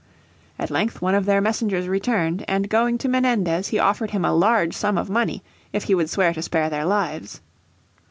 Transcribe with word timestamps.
At 0.57 0.71
length 0.71 0.99
one 1.03 1.13
of 1.13 1.25
their 1.27 1.41
messengers 1.41 1.87
returned, 1.87 2.43
and 2.47 2.69
going 2.71 2.97
to 2.97 3.07
Menendez 3.07 3.67
he 3.67 3.77
offered 3.77 4.09
him 4.09 4.25
a 4.25 4.33
large 4.33 4.73
sum 4.73 4.97
of 4.97 5.11
money 5.11 5.43
if 5.73 5.83
he 5.83 5.93
would 5.93 6.09
swear 6.09 6.33
to 6.33 6.41
spare 6.41 6.71
their 6.71 6.85
lives. 6.85 7.39